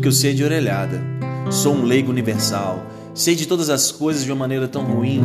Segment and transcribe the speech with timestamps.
[0.00, 0.98] Que eu sei é de orelhada.
[1.50, 2.86] Sou um leigo universal.
[3.14, 5.22] Sei de todas as coisas de uma maneira tão ruim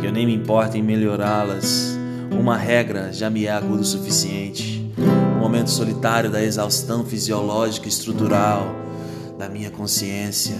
[0.00, 1.94] que eu nem me importo em melhorá-las.
[2.30, 4.90] Uma regra já me é agudo o suficiente.
[5.36, 8.74] O momento solitário da exaustão fisiológica e estrutural
[9.38, 10.56] da minha consciência.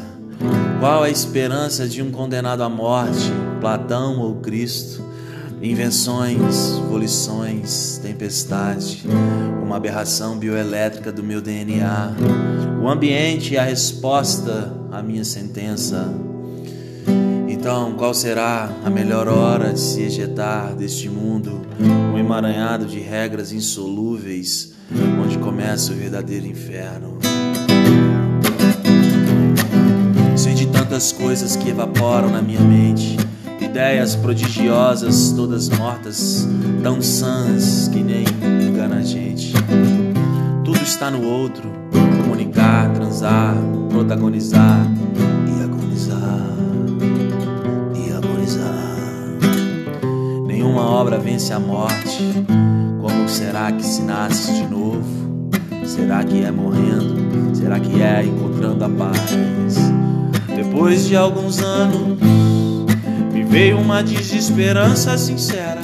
[0.79, 5.03] Qual a esperança de um condenado à morte, Platão ou Cristo?
[5.63, 9.05] Invenções, volições, tempestade,
[9.63, 12.15] uma aberração bioelétrica do meu DNA,
[12.85, 16.07] o ambiente e a resposta à minha sentença.
[17.49, 23.53] Então, qual será a melhor hora de se ejetar deste mundo, um emaranhado de regras
[23.53, 24.75] insolúveis,
[25.19, 27.17] onde começa o verdadeiro inferno?
[30.37, 33.17] Sei de tantas coisas que evaporam na minha mente
[33.63, 36.47] ideias prodigiosas, todas mortas,
[36.83, 38.27] tão sãs que nem
[38.69, 39.55] engana a gente.
[40.63, 41.73] Tudo está no outro:
[42.35, 43.55] comunicar, transar,
[43.89, 44.87] protagonizar
[45.47, 46.41] e agonizar.
[47.95, 48.75] E agonizar.
[50.45, 52.45] Nenhuma obra vence a morte.
[53.01, 55.49] Como será que se nasce de novo?
[55.85, 57.55] Será que é morrendo?
[57.55, 59.77] Será que é encontrando a paz?
[60.57, 62.19] Depois de alguns anos
[63.49, 65.81] Veio uma desesperança sincera.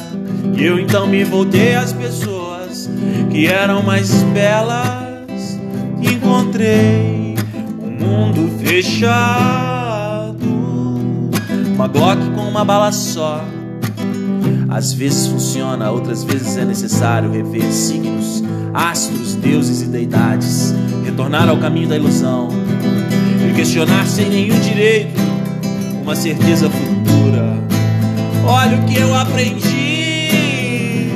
[0.59, 2.91] E eu então me voltei às pessoas
[3.31, 5.10] que eram mais belas.
[6.03, 7.35] Encontrei
[7.83, 10.41] um mundo fechado.
[11.75, 13.45] Uma Glock com uma bala só.
[14.69, 20.73] Às vezes funciona, outras vezes é necessário rever signos, astros, deuses e deidades,
[21.05, 22.49] retornar ao caminho da ilusão
[23.49, 25.21] e questionar sem nenhum direito
[26.03, 27.59] uma certeza futura.
[28.45, 31.09] Olha o que eu aprendi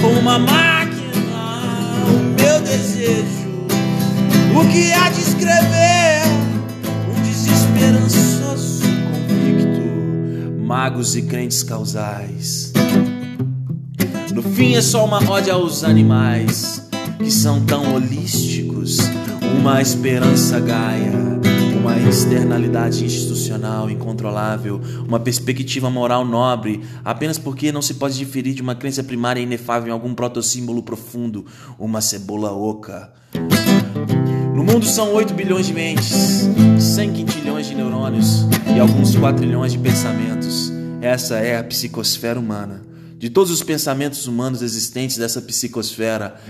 [0.00, 0.92] com uma máquina,
[2.06, 3.47] o meu desejo.
[4.58, 6.22] O que há de escrever?
[7.08, 12.72] Um desesperançoso convicto, magos e crentes causais.
[14.34, 16.84] No fim é só uma ode aos animais
[17.18, 18.98] que são tão holísticos,
[19.60, 21.38] uma esperança gaia
[21.78, 28.60] uma externalidade institucional incontrolável, uma perspectiva moral nobre, apenas porque não se pode diferir de
[28.60, 31.46] uma crença primária inefável em algum protossímbolo profundo,
[31.78, 33.12] uma cebola oca.
[34.54, 36.48] No mundo são 8 bilhões de mentes,
[36.78, 40.72] 100 quintilhões de neurônios e alguns 4 trilhões de pensamentos.
[41.00, 42.82] Essa é a psicosfera humana.
[43.18, 46.40] De todos os pensamentos humanos existentes dessa psicosfera,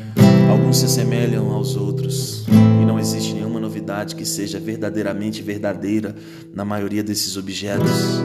[0.50, 6.14] alguns se assemelham aos outros e não existe nenhuma novidade que seja verdadeiramente verdadeira
[6.54, 8.22] na maioria desses objetos,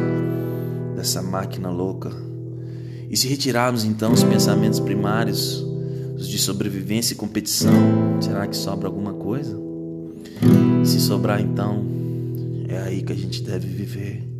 [0.96, 2.12] dessa máquina louca.
[3.10, 5.66] E se retirarmos então os pensamentos primários,
[6.24, 9.60] os de sobrevivência e competição, será que sobra alguma coisa?
[10.86, 11.86] Se sobrar então,
[12.70, 14.33] é aí que a gente deve viver.